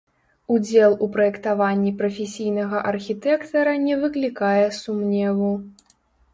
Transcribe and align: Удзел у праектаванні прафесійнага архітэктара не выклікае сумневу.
Удзел 0.53 0.95
у 1.07 1.09
праектаванні 1.17 1.91
прафесійнага 1.99 2.77
архітэктара 2.93 3.77
не 3.87 3.95
выклікае 4.07 4.67
сумневу. 4.83 5.55